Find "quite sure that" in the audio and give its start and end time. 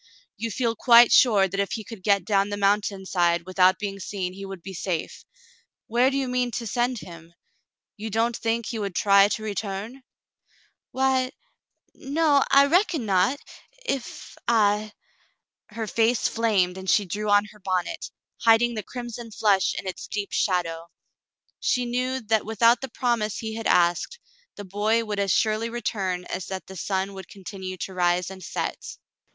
0.75-1.59